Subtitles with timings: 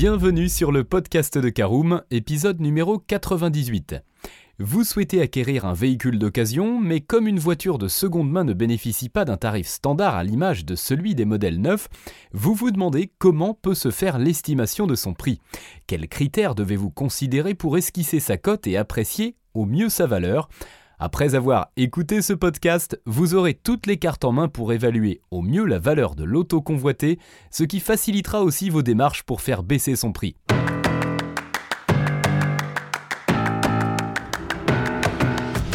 [0.00, 3.96] Bienvenue sur le podcast de Caroom, épisode numéro 98.
[4.60, 9.08] Vous souhaitez acquérir un véhicule d'occasion, mais comme une voiture de seconde main ne bénéficie
[9.08, 11.88] pas d'un tarif standard à l'image de celui des modèles neufs,
[12.30, 15.40] vous vous demandez comment peut se faire l'estimation de son prix.
[15.88, 20.48] Quels critères devez-vous considérer pour esquisser sa cote et apprécier au mieux sa valeur?
[20.98, 25.42] Après avoir écouté ce podcast, vous aurez toutes les cartes en main pour évaluer au
[25.42, 27.18] mieux la valeur de l'auto convoité,
[27.50, 30.36] ce qui facilitera aussi vos démarches pour faire baisser son prix.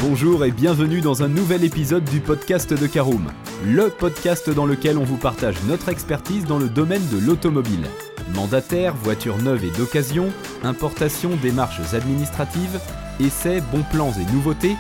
[0.02, 3.32] Bonjour et bienvenue dans un nouvel épisode du podcast de Caroom,
[3.66, 7.88] le podcast dans lequel on vous partage notre expertise dans le domaine de l'automobile.
[8.36, 10.30] Mandataire, voitures neuves et d'occasion,
[10.64, 12.82] importation, démarches administratives,
[13.22, 14.76] essais, bons plans et nouveautés,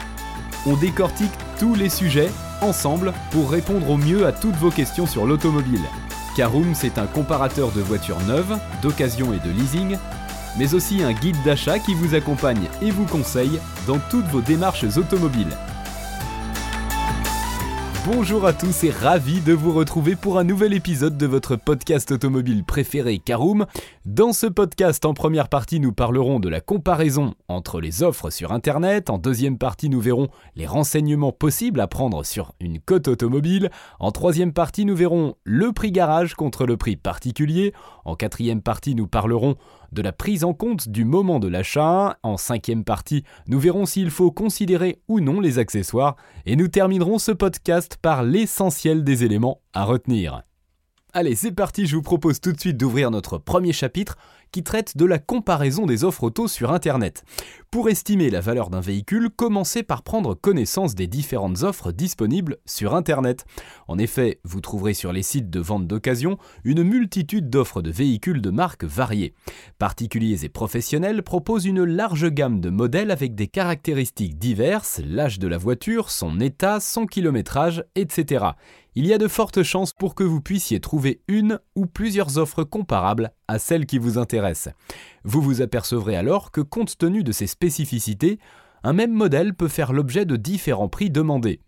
[0.65, 2.29] on décortique tous les sujets
[2.61, 5.81] ensemble pour répondre au mieux à toutes vos questions sur l'automobile.
[6.35, 9.97] Caroom, c'est un comparateur de voitures neuves, d'occasion et de leasing,
[10.57, 14.85] mais aussi un guide d'achat qui vous accompagne et vous conseille dans toutes vos démarches
[14.97, 15.55] automobiles.
[18.05, 22.11] Bonjour à tous et ravi de vous retrouver pour un nouvel épisode de votre podcast
[22.11, 23.65] automobile préféré Caroom.
[24.03, 28.51] Dans ce podcast, en première partie, nous parlerons de la comparaison entre les offres sur
[28.51, 29.09] Internet.
[29.09, 33.71] En deuxième partie, nous verrons les renseignements possibles à prendre sur une cote automobile.
[34.01, 37.71] En troisième partie, nous verrons le prix garage contre le prix particulier.
[38.03, 39.55] En quatrième partie, nous parlerons
[39.93, 42.17] de la prise en compte du moment de l'achat.
[42.23, 46.15] En cinquième partie, nous verrons s'il faut considérer ou non les accessoires.
[46.45, 50.43] Et nous terminerons ce podcast par l'essentiel des éléments à retenir.
[51.13, 54.17] Allez, c'est parti, je vous propose tout de suite d'ouvrir notre premier chapitre
[54.53, 57.25] qui traite de la comparaison des offres auto sur Internet.
[57.71, 62.93] Pour estimer la valeur d'un véhicule, commencez par prendre connaissance des différentes offres disponibles sur
[62.93, 63.45] Internet.
[63.87, 68.41] En effet, vous trouverez sur les sites de vente d'occasion une multitude d'offres de véhicules
[68.41, 69.33] de marques variées.
[69.79, 75.47] Particuliers et professionnels proposent une large gamme de modèles avec des caractéristiques diverses, l'âge de
[75.47, 78.51] la voiture, son état, son kilométrage, etc
[78.95, 82.63] il y a de fortes chances pour que vous puissiez trouver une ou plusieurs offres
[82.63, 84.73] comparables à celles qui vous intéressent.
[85.23, 88.39] Vous vous apercevrez alors que compte tenu de ces spécificités,
[88.83, 91.59] un même modèle peut faire l'objet de différents prix demandés.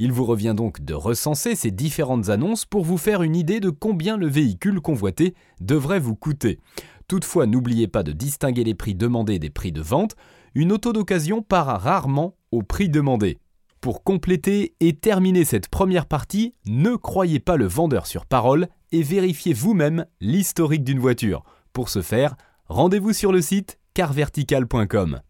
[0.00, 3.70] Il vous revient donc de recenser ces différentes annonces pour vous faire une idée de
[3.70, 6.58] combien le véhicule convoité devrait vous coûter.
[7.06, 10.16] Toutefois, n'oubliez pas de distinguer les prix demandés des prix de vente,
[10.54, 13.38] une auto d'occasion part rarement au prix demandé.
[13.84, 19.02] Pour compléter et terminer cette première partie, ne croyez pas le vendeur sur parole et
[19.02, 21.44] vérifiez vous-même l'historique d'une voiture.
[21.74, 22.34] Pour ce faire,
[22.66, 25.20] rendez-vous sur le site carvertical.com.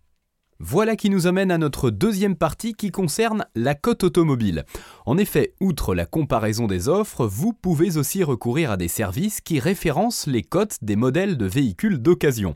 [0.60, 4.64] Voilà qui nous amène à notre deuxième partie qui concerne la cote automobile.
[5.04, 9.58] En effet, outre la comparaison des offres, vous pouvez aussi recourir à des services qui
[9.58, 12.54] référencent les cotes des modèles de véhicules d'occasion.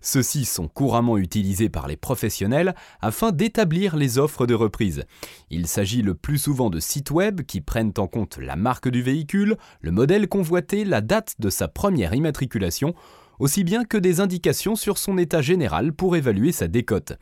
[0.00, 5.04] Ceux-ci sont couramment utilisés par les professionnels afin d'établir les offres de reprise.
[5.50, 9.02] Il s'agit le plus souvent de sites web qui prennent en compte la marque du
[9.02, 12.94] véhicule, le modèle convoité, la date de sa première immatriculation
[13.40, 17.14] aussi bien que des indications sur son état général pour évaluer sa décote.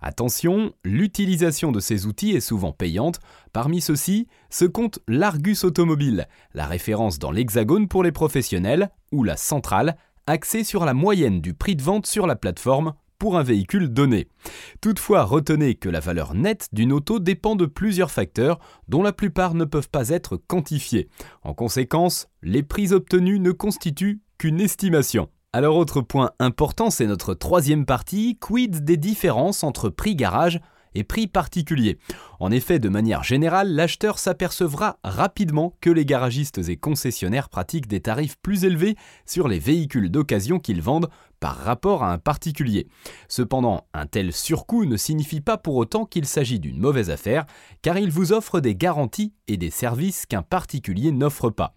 [0.00, 3.20] Attention, l'utilisation de ces outils est souvent payante.
[3.52, 9.36] Parmi ceux-ci se compte l'Argus Automobile, la référence dans l'Hexagone pour les professionnels, ou la
[9.36, 9.96] centrale,
[10.26, 14.28] axée sur la moyenne du prix de vente sur la plateforme pour un véhicule donné.
[14.80, 18.58] Toutefois, retenez que la valeur nette d'une auto dépend de plusieurs facteurs
[18.88, 21.08] dont la plupart ne peuvent pas être quantifiés.
[21.42, 25.28] En conséquence, les prix obtenus ne constituent qu'une estimation.
[25.56, 30.58] Alors autre point important, c'est notre troisième partie, quid des différences entre prix garage
[30.96, 31.96] et prix particulier.
[32.40, 38.00] En effet, de manière générale, l'acheteur s'apercevra rapidement que les garagistes et concessionnaires pratiquent des
[38.00, 41.08] tarifs plus élevés sur les véhicules d'occasion qu'ils vendent
[41.44, 42.86] par rapport à un particulier.
[43.28, 47.44] Cependant, un tel surcoût ne signifie pas pour autant qu'il s'agit d'une mauvaise affaire,
[47.82, 51.74] car il vous offre des garanties et des services qu'un particulier n'offre pas.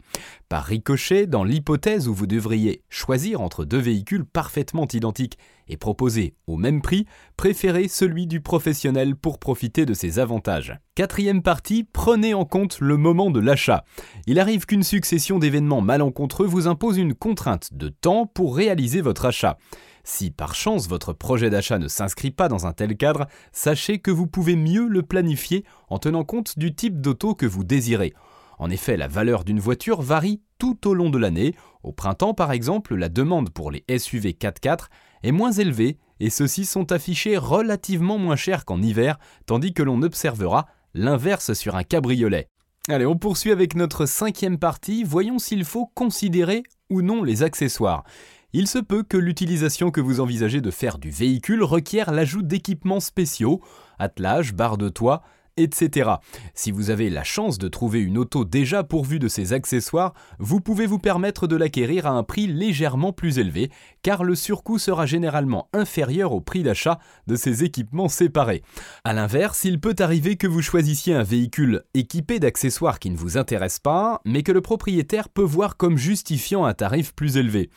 [0.47, 5.37] Par ricochet, dans l'hypothèse où vous devriez choisir entre deux véhicules parfaitement identiques
[5.67, 7.05] et proposés au même prix,
[7.35, 10.79] préférez celui du professionnel pour profiter de ses avantages.
[10.95, 13.83] Quatrième partie, prenez en compte le moment de l'achat.
[14.25, 19.25] Il arrive qu'une succession d'événements malencontreux vous impose une contrainte de temps pour réaliser votre
[19.25, 19.56] achat.
[20.03, 24.11] Si par chance votre projet d'achat ne s'inscrit pas dans un tel cadre, sachez que
[24.11, 28.13] vous pouvez mieux le planifier en tenant compte du type d'auto que vous désirez.
[28.59, 31.55] En effet, la valeur d'une voiture varie tout au long de l'année.
[31.83, 34.87] Au printemps, par exemple, la demande pour les SUV 4x4
[35.23, 40.01] est moins élevée et ceux-ci sont affichés relativement moins cher qu'en hiver, tandis que l'on
[40.01, 42.49] observera l'inverse sur un cabriolet.
[42.89, 48.05] Allez, on poursuit avec notre cinquième partie, voyons s'il faut considérer ou non les accessoires.
[48.53, 53.01] Il se peut que l'utilisation que vous envisagez de faire du véhicule requiert l'ajout d'équipements
[53.01, 53.61] spéciaux,
[53.99, 55.21] attelage, barre de toit,
[55.57, 56.11] etc.
[56.53, 60.61] Si vous avez la chance de trouver une auto déjà pourvue de ces accessoires, vous
[60.61, 63.69] pouvez vous permettre de l'acquérir à un prix légèrement plus élevé,
[64.07, 68.63] car le surcoût sera généralement inférieur au prix d'achat de ces équipements séparés.
[69.03, 73.37] A l'inverse, il peut arriver que vous choisissiez un véhicule équipé d'accessoires qui ne vous
[73.37, 77.69] intéressent pas, mais que le propriétaire peut voir comme justifiant un tarif plus élevé.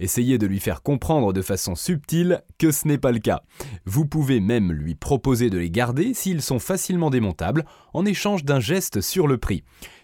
[0.00, 3.42] Essayez de lui faire comprendre de façon subtile que ce n'est pas le cas.
[3.86, 8.60] Vous pouvez même lui proposer de les garder s'ils sont facilement démontables en échange d'un
[8.60, 9.62] geste sur le prix.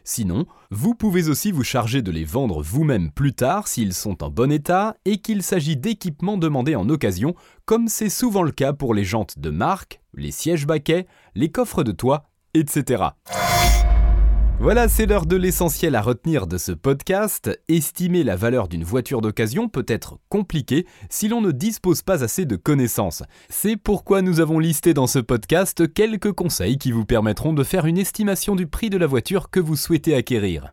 [0.09, 4.31] Sinon, vous pouvez aussi vous charger de les vendre vous-même plus tard s'ils sont en
[4.31, 8.95] bon état et qu'il s'agit d'équipements demandés en occasion, comme c'est souvent le cas pour
[8.95, 13.03] les jantes de marque, les sièges baquets, les coffres de toit, etc.
[14.59, 17.51] Voilà, c'est l'heure de l'essentiel à retenir de ce podcast.
[17.69, 22.47] Estimer la valeur d'une voiture d'occasion peut être compliqué si l'on ne dispose pas assez
[22.47, 23.23] de connaissances.
[23.51, 27.85] C'est pourquoi nous avons listé dans ce podcast quelques conseils qui vous permettront de faire
[27.85, 30.73] une estimation du prix de la voiture que vous souhaitez acquérir.